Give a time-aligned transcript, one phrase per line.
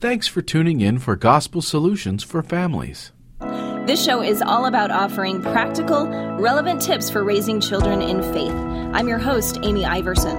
[0.00, 3.10] Thanks for tuning in for Gospel Solutions for Families.
[3.40, 6.06] This show is all about offering practical,
[6.38, 8.54] relevant tips for raising children in faith.
[8.94, 10.36] I'm your host, Amy Iverson.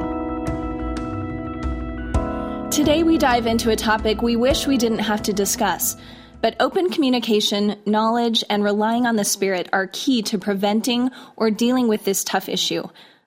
[2.72, 5.98] Today, we dive into a topic we wish we didn't have to discuss.
[6.39, 11.89] But open communication, knowledge, and relying on the Spirit are key to preventing or dealing
[11.89, 12.84] with this tough issue.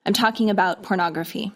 [0.07, 1.53] I'm talking about pornography.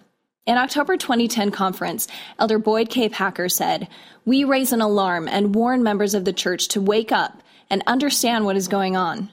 [0.46, 2.06] In October 2010 conference,
[2.38, 3.08] Elder Boyd K.
[3.08, 3.88] Packer said,
[4.24, 8.44] We raise an alarm and warn members of the church to wake up and understand
[8.44, 9.32] what is going on.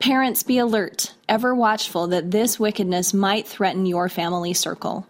[0.00, 5.06] Parents, be alert, ever watchful that this wickedness might threaten your family circle.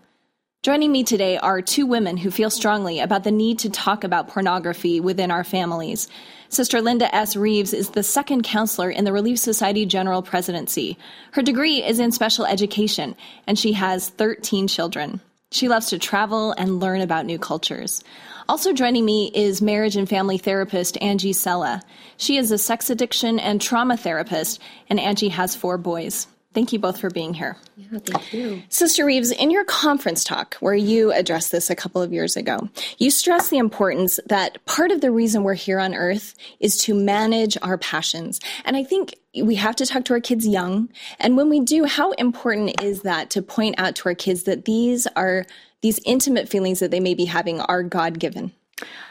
[0.64, 4.26] Joining me today are two women who feel strongly about the need to talk about
[4.26, 6.08] pornography within our families.
[6.48, 7.36] Sister Linda S.
[7.36, 10.98] Reeves is the second counselor in the Relief Society General Presidency.
[11.30, 13.14] Her degree is in special education,
[13.46, 15.20] and she has 13 children.
[15.54, 18.02] She loves to travel and learn about new cultures.
[18.48, 21.80] Also joining me is marriage and family therapist Angie Sella.
[22.16, 24.60] She is a sex addiction and trauma therapist,
[24.90, 26.26] and Angie has four boys.
[26.54, 27.56] Thank you both for being here.
[27.76, 28.62] Yeah, thank you.
[28.68, 32.68] Sister Reeves, in your conference talk, where you addressed this a couple of years ago,
[32.98, 36.94] you stressed the importance that part of the reason we're here on earth is to
[36.94, 38.40] manage our passions.
[38.64, 40.90] And I think we have to talk to our kids young.
[41.18, 44.64] And when we do, how important is that to point out to our kids that
[44.64, 45.44] these are
[45.80, 48.52] these intimate feelings that they may be having are God given?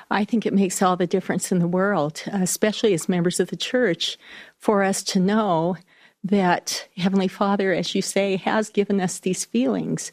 [0.10, 3.58] I think it makes all the difference in the world, especially as members of the
[3.58, 4.18] church,
[4.60, 5.76] for us to know
[6.24, 10.12] that Heavenly Father, as you say, has given us these feelings.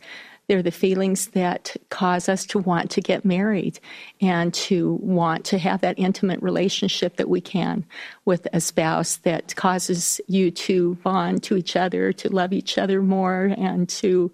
[0.48, 3.78] They're the feelings that cause us to want to get married
[4.20, 7.86] and to want to have that intimate relationship that we can
[8.24, 13.00] with a spouse that causes you to bond to each other, to love each other
[13.00, 14.32] more, and to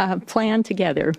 [0.00, 1.12] uh, plan together.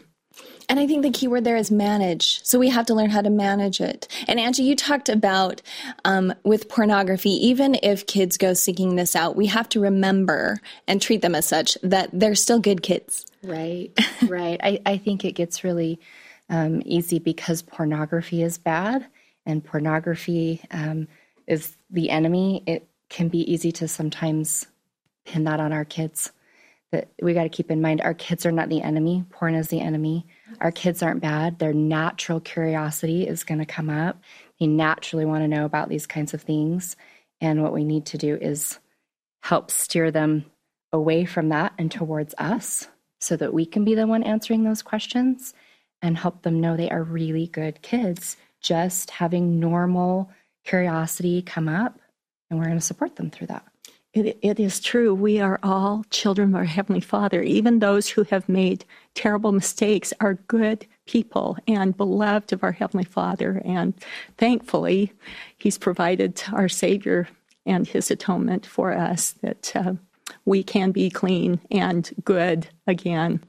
[0.73, 2.43] And I think the key word there is manage.
[2.43, 4.07] So we have to learn how to manage it.
[4.27, 5.61] And Angie, you talked about
[6.03, 10.99] um, with pornography, even if kids go seeking this out, we have to remember and
[10.99, 13.28] treat them as such that they're still good kids.
[13.44, 13.91] Right,
[14.28, 14.59] right.
[14.63, 16.00] I, I think it gets really
[16.50, 19.05] um, easy because pornography is bad
[19.45, 21.07] and pornography um,
[21.45, 22.63] is the enemy.
[22.66, 24.66] It can be easy to sometimes
[25.23, 26.31] pin that on our kids
[26.90, 29.69] that we got to keep in mind our kids are not the enemy porn is
[29.69, 30.28] the enemy
[30.59, 31.59] our kids aren't bad.
[31.59, 34.21] Their natural curiosity is going to come up.
[34.59, 36.95] They naturally want to know about these kinds of things.
[37.41, 38.79] And what we need to do is
[39.41, 40.45] help steer them
[40.91, 42.87] away from that and towards us
[43.19, 45.53] so that we can be the one answering those questions
[46.01, 48.37] and help them know they are really good kids.
[48.61, 50.29] Just having normal
[50.65, 51.99] curiosity come up
[52.49, 53.65] and we're going to support them through that
[54.13, 55.13] it, it is true.
[55.13, 57.41] We are all children of our Heavenly Father.
[57.41, 58.85] Even those who have made
[59.16, 63.62] terrible mistakes are good people and beloved of our Heavenly Father.
[63.66, 63.94] And
[64.38, 65.12] thankfully,
[65.57, 67.28] He's provided our Savior
[67.66, 69.94] and His atonement for us that uh,
[70.46, 73.44] we can be clean and good again.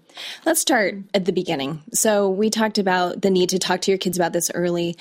[0.46, 1.82] Let's start at the beginning.
[1.92, 4.96] So, we talked about the need to talk to your kids about this early.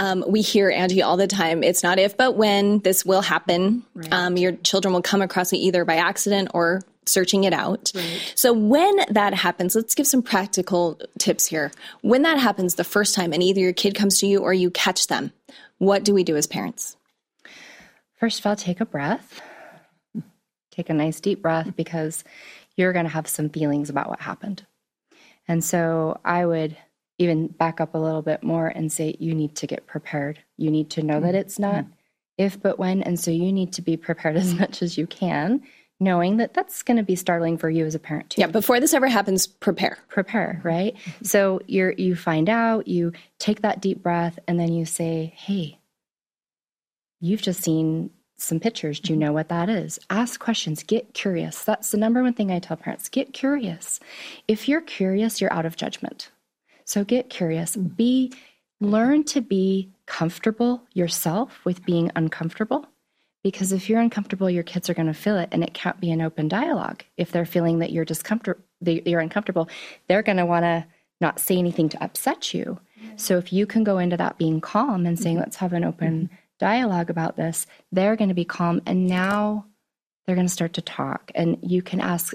[0.00, 1.62] Um, we hear Angie all the time.
[1.62, 3.84] It's not if, but when this will happen.
[3.92, 4.10] Right.
[4.10, 7.92] Um, your children will come across it either by accident or searching it out.
[7.94, 8.32] Right.
[8.34, 11.70] So when that happens, let's give some practical tips here.
[12.00, 14.70] When that happens the first time, and either your kid comes to you or you
[14.70, 15.32] catch them,
[15.76, 16.96] what do we do as parents?
[18.18, 19.42] First of all, take a breath.
[20.70, 22.24] Take a nice deep breath because
[22.74, 24.64] you're going to have some feelings about what happened.
[25.46, 26.74] And so I would
[27.20, 30.40] even back up a little bit more and say, you need to get prepared.
[30.56, 31.26] You need to know mm-hmm.
[31.26, 31.92] that it's not mm-hmm.
[32.38, 33.02] if, but when.
[33.02, 35.60] And so you need to be prepared as much as you can,
[36.00, 38.40] knowing that that's going to be startling for you as a parent too.
[38.40, 39.98] Yeah, before this ever happens, prepare.
[40.08, 40.94] Prepare, right?
[40.96, 41.24] Mm-hmm.
[41.24, 45.78] So you're you find out, you take that deep breath, and then you say, Hey,
[47.20, 48.98] you've just seen some pictures.
[48.98, 49.26] Do you mm-hmm.
[49.26, 49.98] know what that is?
[50.08, 51.64] Ask questions, get curious.
[51.64, 54.00] That's the number one thing I tell parents get curious.
[54.48, 56.30] If you're curious, you're out of judgment.
[56.90, 57.76] So get curious.
[57.76, 58.32] Be
[58.80, 62.84] learn to be comfortable yourself with being uncomfortable.
[63.44, 66.10] Because if you're uncomfortable, your kids are going to feel it, and it can't be
[66.10, 67.04] an open dialogue.
[67.16, 69.68] If they're feeling that you're discomfortable, you're uncomfortable,
[70.08, 70.84] they're going to want to
[71.20, 72.80] not say anything to upset you.
[73.14, 75.44] So if you can go into that being calm and saying, mm-hmm.
[75.44, 76.34] "Let's have an open mm-hmm.
[76.58, 79.66] dialogue about this," they're going to be calm, and now
[80.26, 82.34] they're going to start to talk, and you can ask,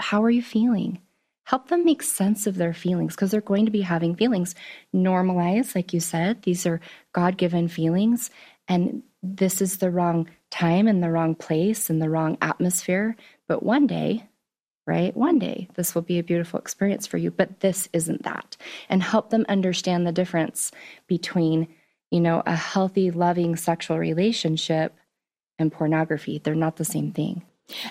[0.00, 0.98] "How are you feeling?"
[1.46, 4.54] Help them make sense of their feelings because they're going to be having feelings.
[4.94, 6.80] Normalize, like you said, these are
[7.12, 8.30] God given feelings,
[8.68, 13.16] and this is the wrong time and the wrong place and the wrong atmosphere.
[13.48, 14.28] But one day,
[14.86, 15.16] right?
[15.16, 18.56] One day, this will be a beautiful experience for you, but this isn't that.
[18.88, 20.70] And help them understand the difference
[21.08, 21.68] between
[22.10, 24.96] you know, a healthy, loving sexual relationship
[25.58, 26.38] and pornography.
[26.38, 27.42] They're not the same thing.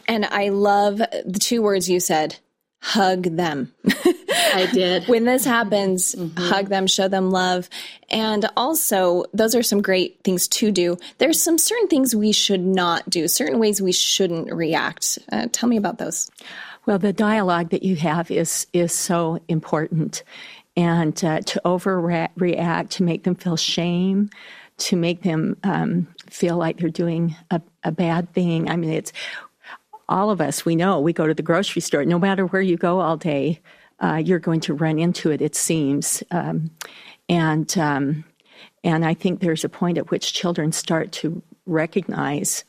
[0.08, 2.38] And I love the two words you said
[2.82, 3.74] hug them.
[3.86, 5.04] I did.
[5.08, 6.38] when this happens, mm-hmm.
[6.38, 7.70] hug them, show them love.
[8.10, 10.98] And also, those are some great things to do.
[11.18, 15.20] There's some certain things we should not do, certain ways we shouldn't react.
[15.32, 16.30] Uh, tell me about those.
[16.86, 20.24] Well, the dialogue that you have is is so important,
[20.78, 24.30] and uh, to overreact, to make them feel shame,
[24.78, 28.70] to make them um, feel like they're doing a, a bad thing.
[28.70, 29.14] I mean, it's
[30.08, 32.78] all of us, we know we go to the grocery store, no matter where you
[32.78, 33.62] go all day,
[34.00, 36.24] uh, you're going to run into it, it seems.
[36.32, 36.72] Um,
[37.30, 38.26] and, um,
[38.84, 42.66] and I think there's a point at which children start to recognize,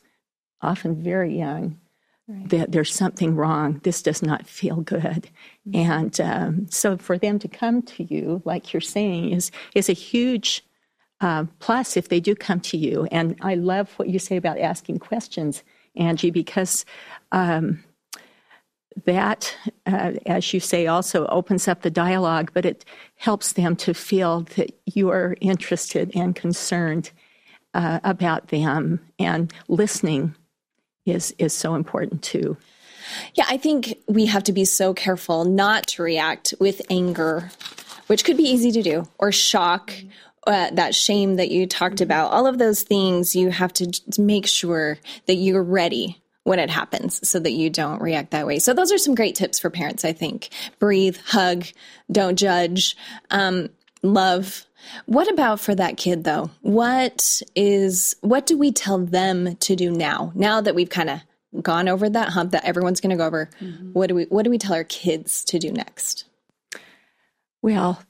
[0.61, 1.79] often very young,
[2.27, 2.49] right.
[2.49, 3.81] that there's something wrong.
[3.83, 5.29] This does not feel good.
[5.67, 5.75] Mm-hmm.
[5.75, 9.93] And um, so for them to come to you, like you're saying, is, is a
[9.93, 10.63] huge
[11.21, 13.07] uh, plus if they do come to you.
[13.11, 15.63] And I love what you say about asking questions,
[15.97, 16.85] Angie, because
[17.31, 17.83] um,
[19.05, 19.55] that,
[19.85, 22.85] uh, as you say, also opens up the dialogue, but it
[23.15, 27.11] helps them to feel that you are interested and concerned
[27.73, 30.33] uh, about them, and listening
[31.05, 32.57] is is so important too.
[33.35, 37.51] Yeah, I think we have to be so careful not to react with anger,
[38.07, 39.93] which could be easy to do, or shock.
[40.47, 44.47] Uh, that shame that you talked about, all of those things, you have to make
[44.47, 48.57] sure that you're ready when it happens so that you don't react that way.
[48.57, 50.47] So those are some great tips for parents, I think.
[50.79, 51.65] Breathe, hug,
[52.09, 52.95] don't judge,
[53.31, 53.67] um,
[54.01, 54.65] love.
[55.07, 56.49] What about for that kid though?
[56.61, 60.31] What is what do we tell them to do now?
[60.35, 61.19] Now that we've kind of
[61.61, 63.91] gone over that hump that everyone's going to go over, mm-hmm.
[63.91, 66.23] what do we what do we tell our kids to do next?
[67.61, 68.01] Well,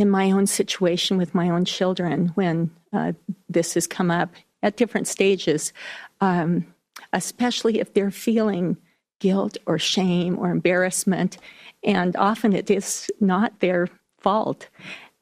[0.00, 3.12] in my own situation with my own children, when uh,
[3.48, 4.30] this has come up
[4.62, 5.72] at different stages,
[6.20, 6.66] um,
[7.12, 8.76] especially if they're feeling
[9.20, 11.38] guilt or shame or embarrassment.
[11.82, 14.68] And often it is not their fault.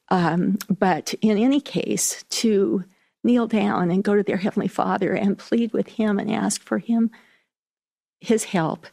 [0.09, 2.83] Um, but in any case, to
[3.23, 6.77] kneel down and go to their Heavenly Father and plead with Him and ask for
[6.77, 7.11] Him,
[8.21, 8.87] His help.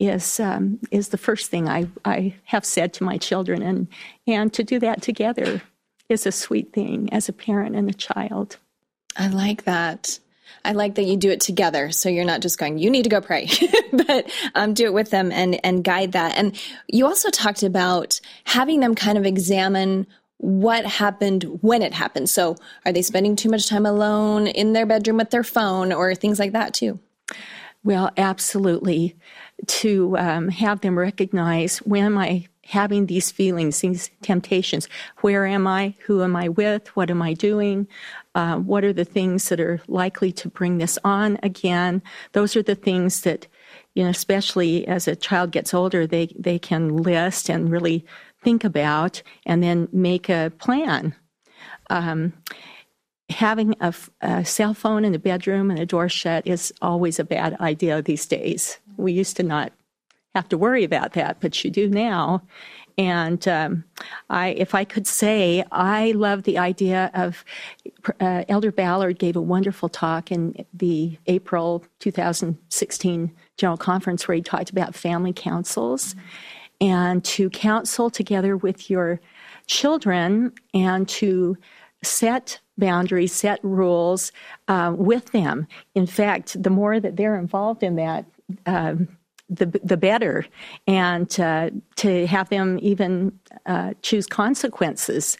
[0.00, 3.86] Is um, is the first thing I, I have said to my children, and
[4.26, 5.62] and to do that together
[6.08, 8.56] is a sweet thing as a parent and a child.
[9.16, 10.18] I like that.
[10.64, 11.90] I like that you do it together.
[11.90, 13.48] So you're not just going, you need to go pray,
[13.92, 16.36] but um, do it with them and, and guide that.
[16.36, 20.06] And you also talked about having them kind of examine
[20.38, 22.28] what happened when it happened.
[22.28, 26.14] So are they spending too much time alone in their bedroom with their phone or
[26.14, 26.98] things like that too?
[27.82, 29.16] Well, absolutely.
[29.66, 34.88] To um, have them recognize when am I having these feelings, these temptations?
[35.22, 35.94] Where am I?
[36.06, 36.88] Who am I with?
[36.96, 37.88] What am I doing?
[38.34, 42.00] Uh, what are the things that are likely to bring this on again?
[42.32, 43.48] Those are the things that,
[43.94, 48.06] you know, especially as a child gets older, they, they can list and really
[48.42, 51.14] think about and then make a plan.
[51.90, 52.32] Um,
[53.30, 57.24] having a, a, cell phone in the bedroom and a door shut is always a
[57.24, 58.78] bad idea these days.
[59.00, 59.72] We used to not
[60.34, 62.42] have to worry about that, but you do now.
[62.98, 63.84] And um,
[64.28, 67.44] I, if I could say, I love the idea of
[68.20, 74.42] uh, Elder Ballard gave a wonderful talk in the April 2016 General Conference where he
[74.42, 76.86] talked about family councils mm-hmm.
[76.88, 79.18] and to counsel together with your
[79.66, 81.56] children and to
[82.02, 84.32] set boundaries, set rules
[84.68, 85.66] uh, with them.
[85.94, 88.26] In fact, the more that they're involved in that,
[88.66, 89.08] um,
[89.48, 90.46] the the better,
[90.86, 95.36] and uh, to have them even uh, choose consequences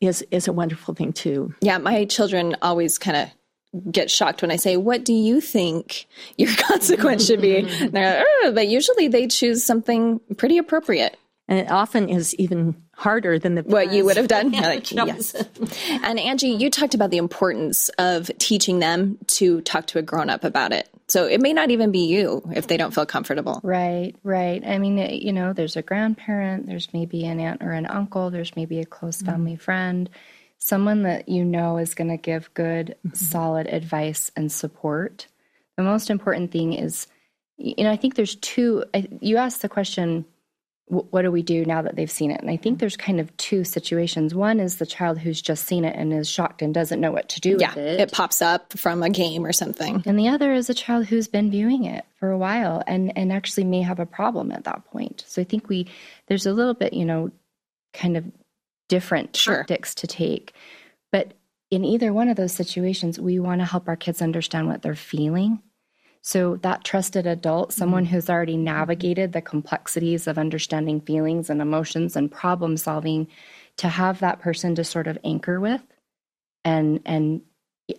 [0.00, 1.54] is is a wonderful thing too.
[1.60, 3.28] Yeah, my children always kind of
[3.90, 8.26] get shocked when I say, "What do you think your consequence should be?" they're like,
[8.42, 11.16] oh, but usually they choose something pretty appropriate.
[11.48, 14.52] And it often is even harder than the what you would have done.
[14.52, 15.34] like, yes.
[16.02, 20.30] And Angie, you talked about the importance of teaching them to talk to a grown
[20.30, 20.88] up about it.
[21.08, 23.60] So it may not even be you if they don't feel comfortable.
[23.62, 24.62] Right, right.
[24.66, 28.56] I mean, you know, there's a grandparent, there's maybe an aunt or an uncle, there's
[28.56, 29.30] maybe a close mm-hmm.
[29.30, 30.08] family friend,
[30.58, 33.14] someone that you know is going to give good, mm-hmm.
[33.14, 35.26] solid advice and support.
[35.76, 37.06] The most important thing is,
[37.56, 38.84] you know, I think there's two.
[39.20, 40.24] You asked the question,
[40.92, 42.40] what do we do now that they've seen it?
[42.42, 44.34] And I think there's kind of two situations.
[44.34, 47.30] One is the child who's just seen it and is shocked and doesn't know what
[47.30, 48.00] to do yeah, with it.
[48.00, 50.02] It pops up from a game or something.
[50.04, 53.32] And the other is a child who's been viewing it for a while and, and
[53.32, 55.24] actually may have a problem at that point.
[55.26, 55.86] So I think we
[56.26, 57.30] there's a little bit, you know,
[57.94, 58.30] kind of
[58.90, 59.58] different sure.
[59.58, 60.52] tactics to take.
[61.10, 61.32] But
[61.70, 64.94] in either one of those situations, we want to help our kids understand what they're
[64.94, 65.62] feeling.
[66.24, 67.78] So, that trusted adult, mm-hmm.
[67.78, 73.28] someone who's already navigated the complexities of understanding feelings and emotions and problem solving,
[73.78, 75.82] to have that person to sort of anchor with
[76.64, 77.42] and, and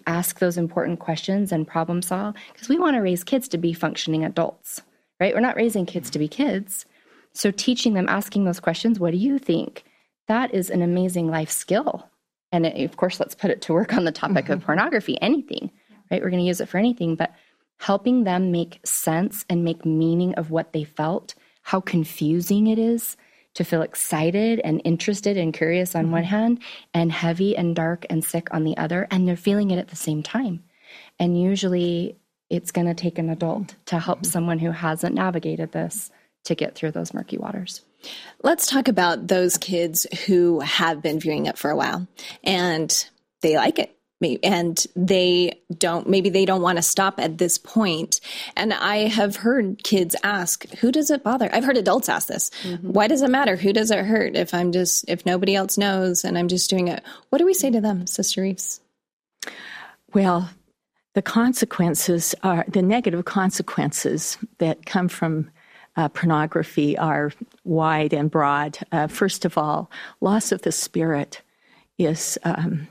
[0.07, 3.73] ask those important questions and problem solve because we want to raise kids to be
[3.73, 4.81] functioning adults,
[5.19, 5.33] right?
[5.33, 6.85] We're not raising kids to be kids.
[7.33, 9.83] So teaching them, asking those questions, what do you think?
[10.27, 12.07] That is an amazing life skill.
[12.51, 14.65] And it, of course, let's put it to work on the topic of mm-hmm.
[14.65, 15.71] pornography, anything,
[16.11, 16.21] right?
[16.21, 17.33] We're going to use it for anything, but
[17.83, 23.17] helping them make sense and make meaning of what they felt, how confusing it is,
[23.55, 26.13] to feel excited and interested and curious on mm-hmm.
[26.13, 26.59] one hand,
[26.93, 29.05] and heavy and dark and sick on the other.
[29.11, 30.63] And they're feeling it at the same time.
[31.19, 32.15] And usually
[32.49, 34.31] it's going to take an adult to help mm-hmm.
[34.31, 36.09] someone who hasn't navigated this
[36.45, 37.81] to get through those murky waters.
[38.41, 42.07] Let's talk about those kids who have been viewing it for a while
[42.45, 43.09] and
[43.41, 43.93] they like it
[44.43, 48.19] and they don't maybe they don't want to stop at this point.
[48.55, 51.49] And i have heard kids ask who does it bother?
[51.53, 52.49] I've heard adults ask this.
[52.63, 52.91] Mm-hmm.
[52.91, 53.55] why does it matter?
[53.55, 56.87] Who does it hurt if i'm just if nobody else knows and i'm just doing
[56.87, 57.03] it?
[57.29, 58.79] What do we say to them sister reeves?
[60.13, 60.49] Well
[61.13, 65.51] the consequences are the negative consequences that come from
[65.95, 67.31] uh, pornography are
[67.63, 68.79] wide and broad.
[68.91, 71.41] Uh, first of all, loss of the spirit
[71.97, 72.87] is um,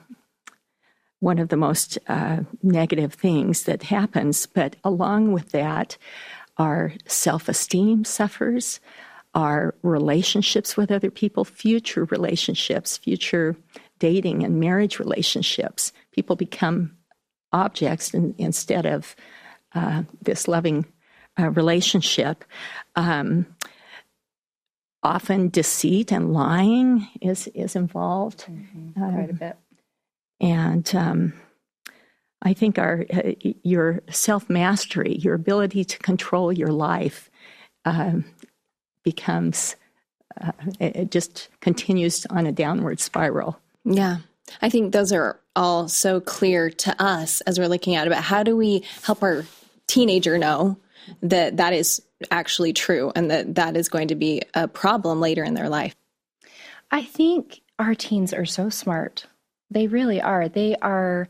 [1.23, 4.45] one of the most uh, negative things that happens.
[4.47, 5.97] But along with that,
[6.59, 8.81] our self esteem suffers,
[9.33, 13.57] our relationships with other people, future relationships, future
[14.01, 15.93] dating and marriage relationships.
[16.11, 16.97] People become
[17.53, 19.15] objects in, instead of
[19.77, 20.85] uh, this loving
[21.39, 22.45] uh, relationship.
[22.97, 23.47] Um,
[25.05, 29.15] often deceit and lying is is involved mm-hmm.
[29.15, 29.57] quite a bit
[30.43, 31.33] and um,
[32.43, 33.33] I think our uh,
[33.63, 37.31] your self mastery, your ability to control your life,
[37.85, 38.25] um,
[39.05, 39.77] becomes
[40.41, 43.59] uh, it just continues on a downward spiral.
[43.85, 44.19] Yeah,
[44.61, 48.11] I think those are all so clear to us as we're looking at it.
[48.11, 49.45] But how do we help our
[49.87, 50.79] teenager know
[51.23, 55.45] that that is actually true and that that is going to be a problem later
[55.45, 55.95] in their life?
[56.91, 59.27] I think our teens are so smart
[59.73, 60.49] they really are.
[60.49, 61.29] They are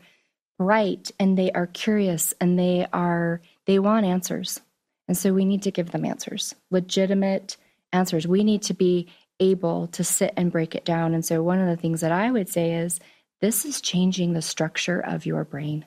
[0.57, 4.61] bright and they are curious and they are they want answers.
[5.07, 7.57] And so we need to give them answers, legitimate
[7.91, 8.27] answers.
[8.27, 9.07] We need to be
[9.39, 11.13] able to sit and break it down.
[11.13, 12.99] And so one of the things that I would say is
[13.41, 15.85] this is changing the structure of your brain.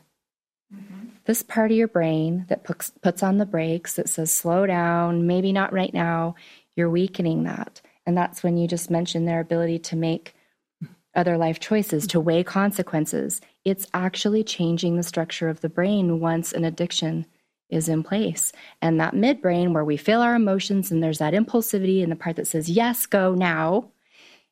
[0.75, 1.09] Mm-hmm.
[1.25, 5.27] This part of your brain that puts, puts on the brakes, that says, slow down,
[5.27, 6.35] maybe not right now,
[6.75, 7.81] you're weakening that.
[8.05, 10.36] And that's when you just mentioned their ability to make
[11.17, 13.41] other life choices, to weigh consequences.
[13.65, 17.27] It's actually changing the structure of the brain once an addiction
[17.69, 18.53] is in place.
[18.81, 22.37] And that midbrain, where we feel our emotions and there's that impulsivity and the part
[22.37, 23.91] that says, yes, go now,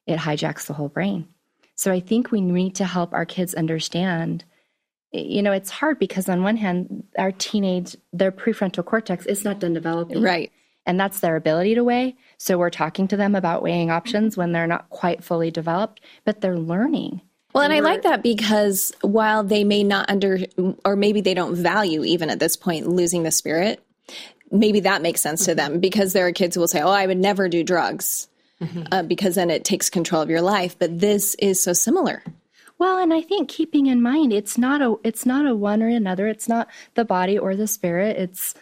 [0.07, 1.29] it hijacks the whole brain.
[1.77, 4.45] So I think we need to help our kids understand.
[5.13, 9.61] You know, it's hard because on one hand, our teenage, their prefrontal cortex is not
[9.61, 10.21] done developing.
[10.21, 10.51] Right
[10.87, 12.17] and that's their ability to weigh.
[12.39, 16.41] So we're talking to them about weighing options when they're not quite fully developed, but
[16.41, 17.23] they're learning.
[17.55, 20.39] Well, and I like that because while they may not under,
[20.85, 23.81] or maybe they don't value even at this point losing the spirit,
[24.51, 27.07] maybe that makes sense to them because there are kids who will say, "Oh, I
[27.07, 28.29] would never do drugs,"
[28.61, 28.83] mm-hmm.
[28.91, 30.77] uh, because then it takes control of your life.
[30.77, 32.25] But this is so similar.
[32.77, 35.89] Well, and I think keeping in mind it's not a it's not a one or
[35.89, 36.27] another.
[36.27, 38.17] It's not the body or the spirit.
[38.17, 38.55] It's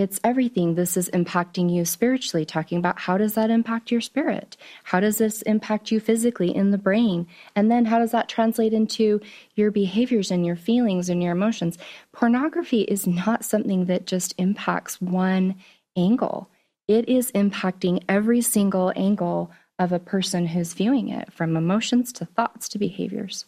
[0.00, 0.74] it's everything.
[0.74, 4.56] This is impacting you spiritually, talking about how does that impact your spirit?
[4.84, 7.26] How does this impact you physically in the brain?
[7.54, 9.20] And then how does that translate into
[9.54, 11.76] your behaviors and your feelings and your emotions?
[12.12, 15.56] Pornography is not something that just impacts one
[15.96, 16.48] angle,
[16.88, 22.24] it is impacting every single angle of a person who's viewing it, from emotions to
[22.24, 23.44] thoughts to behaviors.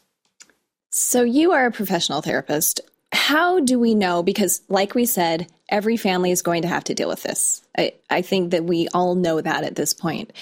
[0.90, 2.80] So, you are a professional therapist
[3.12, 4.22] how do we know?
[4.22, 7.62] Because, like we said, every family is going to have to deal with this.
[7.76, 10.32] I, I think that we all know that at this point.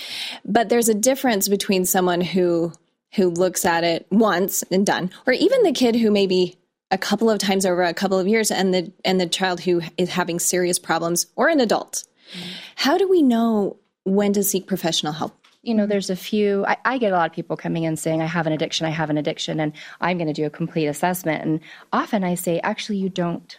[0.45, 2.73] But there's a difference between someone who
[3.15, 6.57] who looks at it once and done, or even the kid who maybe
[6.93, 9.83] a couple of times over a couple of years, and the and the child who
[9.97, 12.05] is having serious problems, or an adult.
[12.33, 12.51] Mm-hmm.
[12.77, 15.40] How do we know when to seek professional help?
[15.63, 18.23] You know, there's a few, I, I, get a lot of people coming in saying,
[18.23, 20.87] I have an addiction, I have an addiction, and I'm going to do a complete
[20.87, 21.45] assessment.
[21.45, 21.61] And
[21.93, 23.59] often I say, actually, you don't.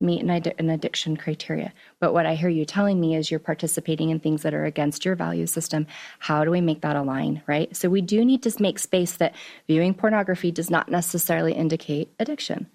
[0.00, 1.72] meet an, addi- an addiction criteria.
[1.98, 5.04] But what I hear you telling me is you're participating in things that are against
[5.04, 5.88] your value system.
[6.20, 7.74] How do we make that align, right?
[7.74, 9.34] So we do need to make space that
[9.66, 12.68] viewing pornography does not necessarily indicate addiction.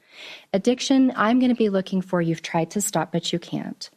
[0.51, 3.89] Addiction, I'm going to be looking for you've tried to stop, but you can't.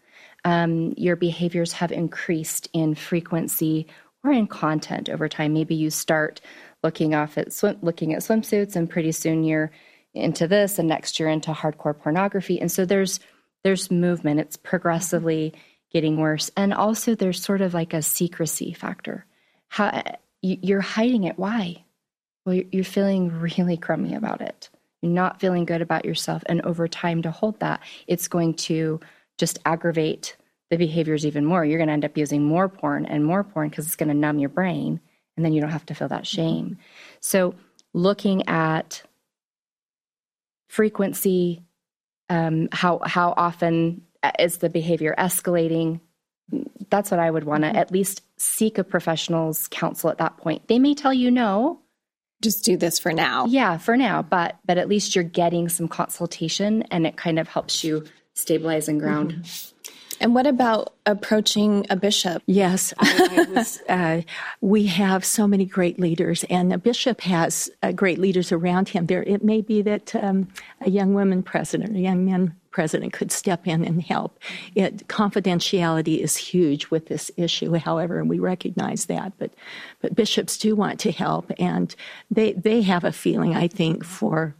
[0.45, 3.89] Um, your behaviors have increased in frequency
[4.27, 5.53] or in content over time.
[5.53, 6.41] Maybe you start
[6.83, 7.49] looking off at
[7.83, 9.71] looking at swimsuits, and pretty soon you're
[10.15, 12.61] into this, and next year into hardcore pornography.
[12.61, 13.21] And so there's
[13.65, 14.41] there's movement.
[14.41, 15.55] It's progressively
[15.93, 19.27] getting worse, and also there's sort of like a secrecy factor.
[19.69, 20.03] How
[20.43, 21.39] you're hiding it?
[21.39, 21.85] Why?
[22.45, 24.71] Well, you're feeling really crummy about it.
[25.03, 29.01] You're not feeling good about yourself, and over time, to hold that, it's going to
[29.39, 30.37] just aggravate
[30.71, 31.65] the behaviors even more.
[31.65, 34.15] You're going to end up using more porn and more porn because it's going to
[34.15, 35.01] numb your brain,
[35.37, 36.65] and then you don't have to feel that shame.
[36.65, 36.81] Mm-hmm.
[37.21, 37.55] So,
[37.93, 39.03] looking at
[40.69, 41.63] frequency,
[42.29, 44.03] um, how how often
[44.39, 46.01] is the behavior escalating?
[46.91, 47.79] That's what I would want to mm-hmm.
[47.79, 50.69] at least seek a professional's counsel at that point.
[50.69, 51.81] They may tell you no.
[52.43, 53.47] Just do this for now.
[53.47, 57.49] Yeah, for now, but but at least you're getting some consultation and it kind of
[57.49, 58.05] helps you
[58.35, 59.33] stabilize and ground.
[59.33, 59.76] Mm-hmm.
[60.21, 62.43] And what about approaching a bishop?
[62.47, 64.23] Yes, I, I was, uh,
[64.61, 69.07] we have so many great leaders, and a bishop has uh, great leaders around him.
[69.07, 70.49] There, it may be that um,
[70.81, 74.39] a young woman president, a young man president, could step in and help.
[74.75, 79.33] It, confidentiality is huge with this issue, however, and we recognize that.
[79.39, 79.53] But,
[80.01, 81.95] but bishops do want to help, and
[82.31, 84.55] they they have a feeling, I think, for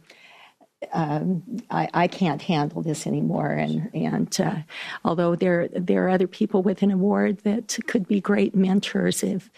[0.91, 3.49] um, I, I, can't handle this anymore.
[3.49, 4.57] And and uh,
[5.03, 9.49] although there there are other people within a ward that could be great mentors, if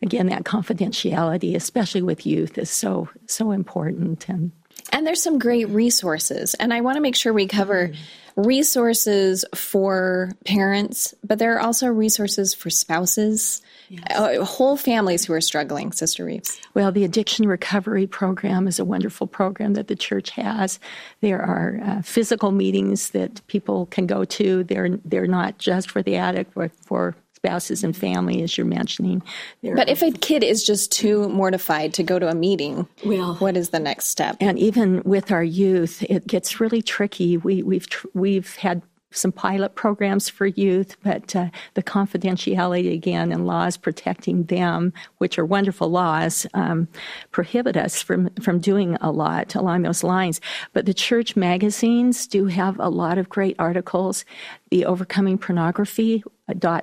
[0.00, 4.28] again that confidentiality, especially with youth, is so so important.
[4.28, 4.52] And
[4.92, 7.88] and there's some great resources, and I want to make sure we cover.
[7.88, 8.02] Mm-hmm
[8.36, 14.02] resources for parents, but there are also resources for spouses, yes.
[14.10, 16.58] uh, whole families who are struggling, Sister Reeves.
[16.74, 20.78] Well, the Addiction Recovery Program is a wonderful program that the church has.
[21.20, 24.64] There are uh, physical meetings that people can go to.
[24.64, 29.20] They're, they're not just for the addict, but for spouses and family, as you're mentioning.
[29.62, 33.34] There but if a kid is just too mortified to go to a meeting, well,
[33.34, 34.36] what is the next step?
[34.40, 37.36] And even with our youth, it gets really tricky.
[37.36, 38.82] We, we've we've had
[39.14, 45.38] some pilot programs for youth, but uh, the confidentiality again and laws protecting them, which
[45.38, 46.88] are wonderful laws, um,
[47.30, 50.40] prohibit us from, from doing a lot along those lines.
[50.72, 54.24] But the church magazines do have a lot of great articles.
[54.70, 56.24] The Overcoming Pornography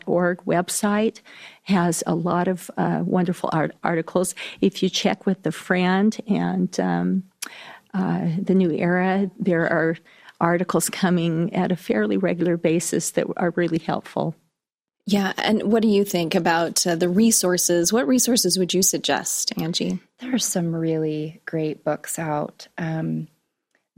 [0.05, 1.21] org website
[1.63, 4.35] has a lot of uh, wonderful art- articles.
[4.61, 7.23] If you check with the Friend and um,
[7.93, 9.97] uh, the New Era, there are
[10.41, 14.35] articles coming at a fairly regular basis that are really helpful.
[15.05, 17.91] Yeah, and what do you think about uh, the resources?
[17.91, 19.99] What resources would you suggest, Angie?
[20.19, 22.67] There are some really great books out.
[22.77, 23.27] Um,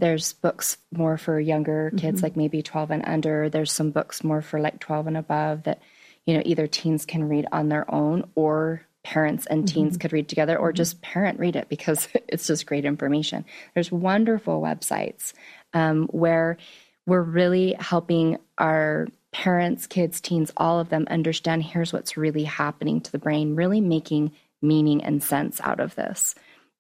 [0.01, 2.25] there's books more for younger kids, mm-hmm.
[2.25, 3.49] like maybe 12 and under.
[3.49, 5.79] There's some books more for like 12 and above that,
[6.25, 10.01] you know, either teens can read on their own or parents and teens mm-hmm.
[10.01, 13.45] could read together or just parent read it because it's just great information.
[13.75, 15.33] There's wonderful websites
[15.75, 16.57] um, where
[17.05, 23.01] we're really helping our parents, kids, teens, all of them understand here's what's really happening
[23.01, 24.31] to the brain, really making
[24.63, 26.33] meaning and sense out of this.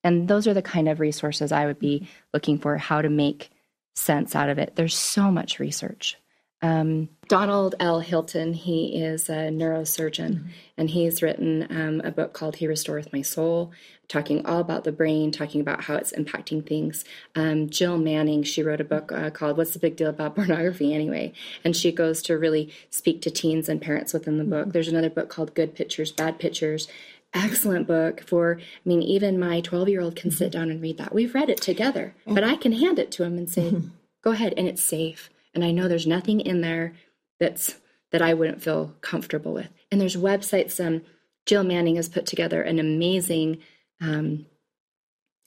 [0.03, 3.51] And those are the kind of resources I would be looking for how to make
[3.95, 4.75] sense out of it.
[4.75, 6.17] There's so much research.
[6.63, 8.01] Um, Donald L.
[8.01, 10.47] Hilton, he is a neurosurgeon, mm-hmm.
[10.77, 13.71] and he's written um, a book called He Restoreth My Soul,
[14.07, 17.03] talking all about the brain, talking about how it's impacting things.
[17.35, 20.93] Um, Jill Manning, she wrote a book uh, called What's the Big Deal About Pornography
[20.93, 21.33] Anyway?
[21.63, 24.63] And she goes to really speak to teens and parents within the book.
[24.63, 24.71] Mm-hmm.
[24.71, 26.87] There's another book called Good Pictures, Bad Pictures.
[27.33, 30.37] Excellent book for, I mean, even my 12 year old can mm-hmm.
[30.37, 31.13] sit down and read that.
[31.13, 33.87] We've read it together, but I can hand it to him and say, mm-hmm.
[34.21, 35.29] go ahead, and it's safe.
[35.53, 36.93] And I know there's nothing in there
[37.39, 37.75] that's
[38.11, 39.69] that I wouldn't feel comfortable with.
[39.89, 40.85] And there's websites.
[40.85, 41.01] Um,
[41.45, 43.59] Jill Manning has put together an amazing
[44.01, 44.45] um,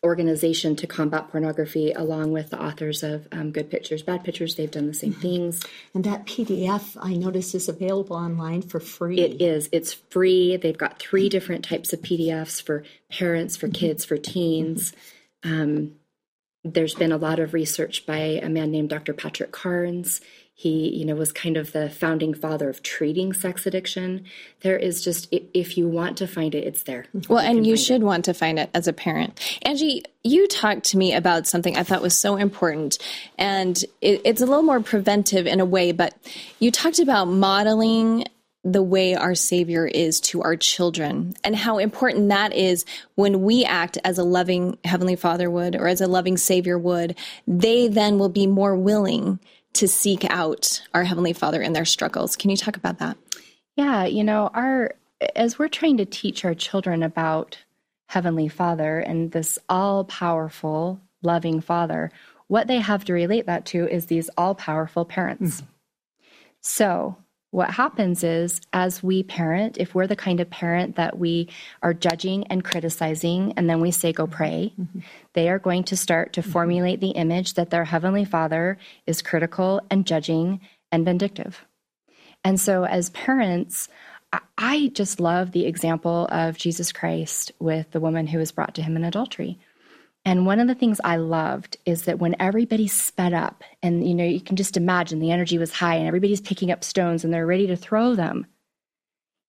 [0.05, 4.55] organization to combat pornography, along with the authors of um, Good Pictures, Bad Pictures.
[4.55, 5.23] They've done the same mm-hmm.
[5.23, 5.63] things.
[5.95, 9.21] And that PDF, I notice, is available online for free.
[9.21, 9.69] It is.
[9.73, 10.57] It's free.
[10.57, 13.75] They've got three different types of PDFs for parents, for mm-hmm.
[13.75, 14.93] kids, for teens.
[15.43, 15.97] Um,
[16.65, 19.13] there's been a lot of research by a man named Dr.
[19.13, 20.21] Patrick Carnes.
[20.57, 24.25] He, you know, was kind of the founding father of treating sex addiction.
[24.61, 27.07] There is just, if you want to find it, it's there.
[27.29, 28.05] Well, you and you should it.
[28.05, 29.41] want to find it as a parent.
[29.63, 32.99] Angie, you talked to me about something I thought was so important,
[33.37, 36.15] and it, it's a little more preventive in a way, but
[36.61, 38.25] you talked about modeling
[38.63, 43.65] the way our Savior is to our children and how important that is when we
[43.65, 48.19] act as a loving Heavenly Father would or as a loving Savior would, they then
[48.19, 49.39] will be more willing
[49.75, 52.37] to seek out our Heavenly Father in their struggles.
[52.37, 53.17] Can you talk about that?
[53.77, 54.95] Yeah, you know, our
[55.35, 57.59] as we're trying to teach our children about
[58.09, 62.11] Heavenly Father and this all powerful, loving Father,
[62.49, 65.61] what they have to relate that to is these all powerful parents.
[65.61, 65.67] Mm-hmm.
[66.61, 67.17] So,
[67.55, 71.49] what happens is as we parent if we're the kind of parent that we
[71.85, 74.99] are judging and criticizing and then we say go pray mm-hmm.
[75.35, 76.51] they are going to start to mm-hmm.
[76.51, 81.65] formulate the image that their heavenly father is critical and judging and vindictive
[82.43, 83.89] and so as parents
[84.59, 88.83] i just love the example of jesus christ with the woman who was brought to
[88.83, 89.61] him in adultery
[90.25, 94.15] and one of the things I loved is that when everybody sped up, and you
[94.15, 97.33] know, you can just imagine the energy was high and everybody's picking up stones and
[97.33, 98.47] they're ready to throw them,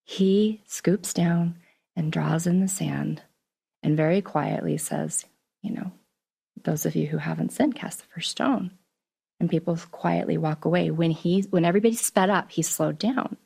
[0.03, 1.57] he scoops down
[1.95, 3.21] and draws in the sand
[3.83, 5.25] and very quietly says,
[5.61, 5.91] You know,
[6.63, 8.71] those of you who haven't sinned, cast the first stone.
[9.39, 10.91] And people quietly walk away.
[10.91, 13.38] When he when everybody sped up, he slowed down.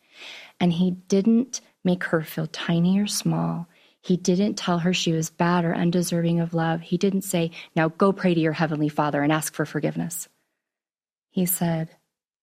[0.60, 3.68] And he didn't make her feel tiny or small.
[4.02, 6.82] He didn't tell her she was bad or undeserving of love.
[6.82, 10.30] He didn't say, Now go pray to your heavenly Father and ask for forgiveness.
[11.30, 11.90] He said,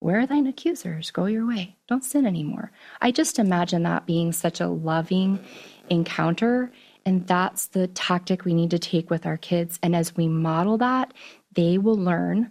[0.00, 1.10] Where are thine accusers?
[1.10, 1.76] Go your way.
[1.88, 2.72] Don't sin anymore.
[3.00, 5.40] I just imagine that being such a loving
[5.88, 6.72] encounter.
[7.04, 9.78] And that's the tactic we need to take with our kids.
[9.82, 11.14] And as we model that,
[11.54, 12.50] they will learn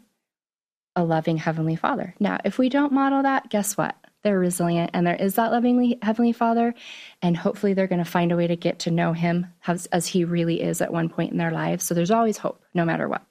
[0.95, 2.15] a loving Heavenly Father.
[2.19, 3.95] Now, if we don't model that, guess what?
[4.25, 6.73] They're resilient and there is that lovingly heavenly father
[7.21, 10.07] and hopefully they're going to find a way to get to know him as, as
[10.07, 13.07] he really is at one point in their lives so there's always hope no matter
[13.07, 13.23] what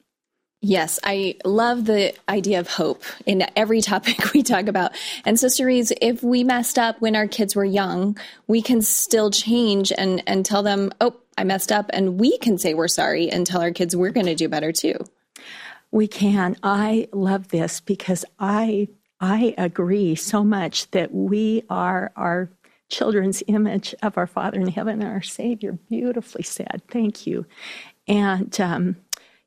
[0.66, 4.92] Yes, I love the idea of hope in every topic we talk about.
[5.26, 9.30] And Sister Reeves, if we messed up when our kids were young, we can still
[9.30, 11.90] change and, and tell them, oh, I messed up.
[11.92, 14.72] And we can say we're sorry and tell our kids we're going to do better
[14.72, 14.94] too.
[15.90, 16.56] We can.
[16.62, 18.88] I love this because I
[19.24, 22.50] I agree so much that we are our
[22.90, 25.72] children's image of our Father in heaven and our Savior.
[25.88, 26.82] Beautifully said.
[26.90, 27.46] Thank you.
[28.06, 28.96] And um,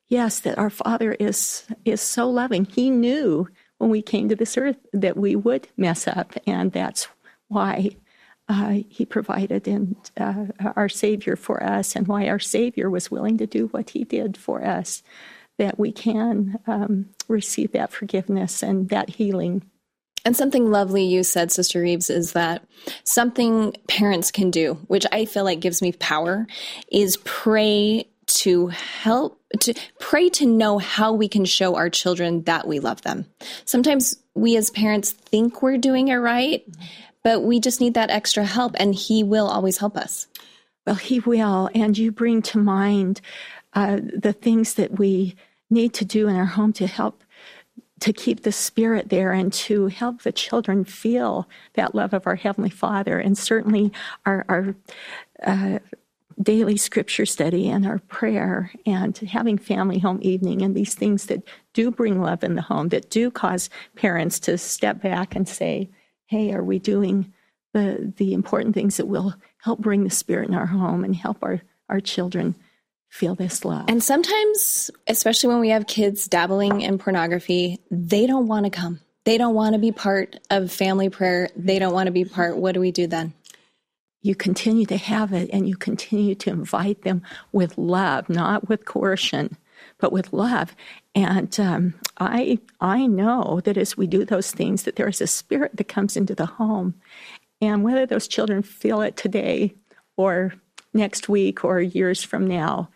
[0.08, 2.64] yes, that our Father is is so loving.
[2.64, 7.06] He knew when we came to this earth that we would mess up, and that's
[7.46, 7.90] why
[8.48, 13.38] uh, He provided and uh, our Savior for us, and why our Savior was willing
[13.38, 15.04] to do what He did for us
[15.58, 19.62] that we can um, receive that forgiveness and that healing.
[20.24, 22.64] And something lovely you said, Sister Reeves, is that
[23.04, 26.46] something parents can do, which I feel like gives me power,
[26.90, 32.68] is pray to help to pray to know how we can show our children that
[32.68, 33.24] we love them.
[33.64, 36.62] Sometimes we as parents think we're doing it right,
[37.24, 40.26] but we just need that extra help and he will always help us.
[40.86, 43.22] Well, he will and you bring to mind
[43.72, 45.36] uh, the things that we
[45.70, 47.22] need to do in our home to help
[48.00, 52.36] to keep the spirit there and to help the children feel that love of our
[52.36, 53.18] heavenly father.
[53.18, 53.92] And certainly
[54.24, 54.74] our, our
[55.44, 55.80] uh,
[56.40, 61.42] daily scripture study and our prayer and having family home evening and these things that
[61.72, 65.88] do bring love in the home that do cause parents to step back and say
[66.26, 67.32] hey are we doing
[67.72, 71.38] the the important things that will help bring the spirit in our home and help
[71.42, 72.54] our our children
[73.08, 73.86] feel this love.
[73.88, 79.00] And sometimes, especially when we have kids dabbling in pornography, they don't want to come.
[79.24, 81.50] They don't want to be part of family prayer.
[81.56, 82.56] They don't want to be part.
[82.56, 83.34] What do we do then?
[84.22, 88.84] You continue to have it and you continue to invite them with love, not with
[88.84, 89.56] coercion,
[89.98, 90.74] but with love.
[91.14, 95.26] And um, I, I know that as we do those things, that there is a
[95.26, 96.94] spirit that comes into the home.
[97.60, 99.74] And whether those children feel it today
[100.16, 100.54] or
[100.94, 102.88] next week or years from now,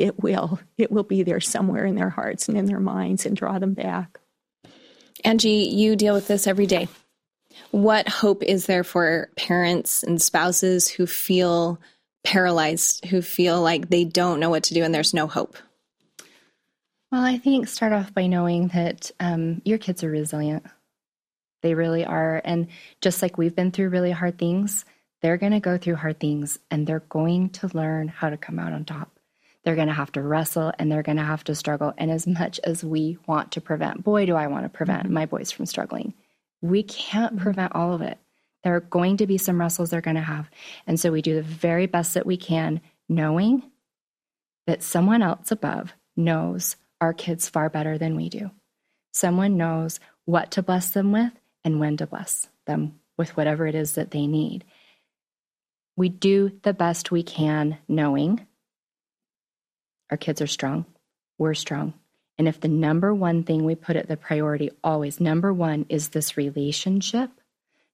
[0.00, 3.36] it will it will be there somewhere in their hearts and in their minds and
[3.36, 4.18] draw them back.
[5.24, 6.88] Angie you deal with this every day.
[7.70, 11.78] What hope is there for parents and spouses who feel
[12.24, 15.56] paralyzed who feel like they don't know what to do and there's no hope?
[17.12, 20.64] Well i think start off by knowing that um, your kids are resilient.
[21.62, 22.40] They really are.
[22.42, 22.68] And
[23.02, 24.84] just like we've been through really hard things
[25.20, 28.58] they're going to go through hard things and they're going to learn how to come
[28.58, 29.19] out on top
[29.64, 31.92] they're going to have to wrestle and they're going to have to struggle.
[31.98, 35.14] And as much as we want to prevent, boy, do I want to prevent mm-hmm.
[35.14, 36.14] my boys from struggling,
[36.62, 37.42] we can't mm-hmm.
[37.42, 38.18] prevent all of it.
[38.64, 40.50] There are going to be some wrestles they're going to have.
[40.86, 43.62] And so we do the very best that we can, knowing
[44.66, 48.50] that someone else above knows our kids far better than we do.
[49.12, 51.32] Someone knows what to bless them with
[51.64, 54.64] and when to bless them with whatever it is that they need.
[55.96, 58.46] We do the best we can knowing
[60.10, 60.86] our kids are strong,
[61.38, 61.94] we're strong.
[62.38, 66.08] And if the number one thing we put at the priority always, number one is
[66.08, 67.30] this relationship,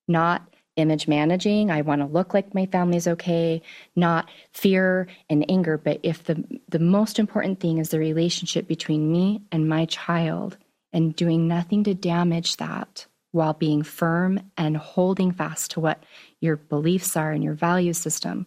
[0.07, 3.63] not image managing, I want to look like my family's okay,
[3.97, 9.11] not fear and anger, but if the the most important thing is the relationship between
[9.11, 10.57] me and my child
[10.93, 16.03] and doing nothing to damage that while being firm and holding fast to what
[16.41, 18.47] your beliefs are and your value system.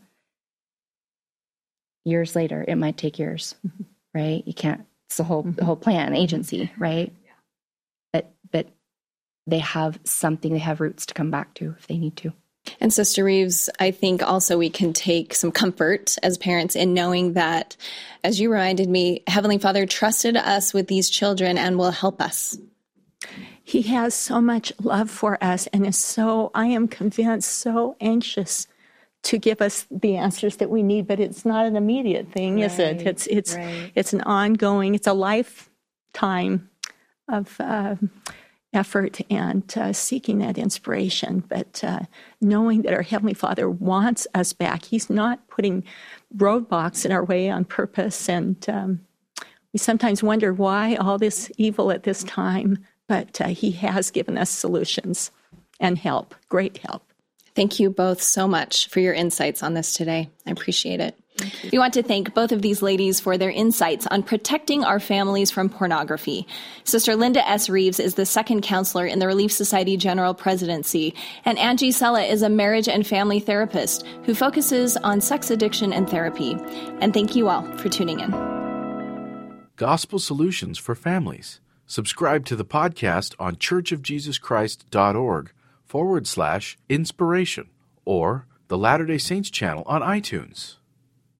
[2.05, 3.83] Years later, it might take years, mm-hmm.
[4.13, 4.43] right?
[4.45, 5.65] You can't it's the whole the mm-hmm.
[5.65, 7.11] whole plan, agency, right?
[7.25, 7.31] Yeah.
[8.13, 8.67] But but
[9.47, 12.33] they have something, they have roots to come back to if they need to.
[12.79, 17.33] And Sister Reeves, I think also we can take some comfort as parents in knowing
[17.33, 17.75] that,
[18.23, 22.57] as you reminded me, Heavenly Father trusted us with these children and will help us.
[23.63, 28.67] He has so much love for us and is so, I am convinced, so anxious
[29.23, 32.65] to give us the answers that we need, but it's not an immediate thing, right,
[32.65, 33.01] is it?
[33.01, 33.91] It's it's right.
[33.95, 36.69] it's an ongoing, it's a lifetime
[37.27, 37.95] of uh,
[38.73, 42.01] effort and uh, seeking that inspiration, but uh,
[42.41, 44.85] knowing that our Heavenly Father wants us back.
[44.85, 45.83] He's not putting
[46.35, 48.29] roadblocks in our way on purpose.
[48.29, 49.01] And um,
[49.73, 54.37] we sometimes wonder why all this evil at this time, but uh, He has given
[54.37, 55.31] us solutions
[55.79, 57.08] and help, great help.
[57.59, 60.29] Thank you both so much for your insights on this today.
[60.47, 61.13] I appreciate it.
[61.73, 65.51] We want to thank both of these ladies for their insights on protecting our families
[65.51, 66.47] from pornography.
[66.85, 67.69] Sister Linda S.
[67.69, 72.43] Reeves is the second counselor in the Relief Society General Presidency, and Angie Sella is
[72.43, 76.55] a marriage and family therapist who focuses on sex addiction and therapy.
[77.01, 78.31] And thank you all for tuning in.
[79.75, 81.59] Gospel Solutions for Families.
[81.85, 85.51] Subscribe to the podcast on churchofjesuschrist.org
[85.89, 87.67] forward slash inspiration
[88.05, 90.75] or the Latter day Saints channel on iTunes.